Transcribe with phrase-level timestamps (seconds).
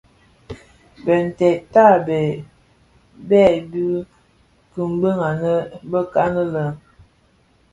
[1.05, 2.25] Bintèd tabèè
[3.29, 3.83] byèbi
[4.71, 5.53] kimbi anë
[5.91, 6.65] bekan lè.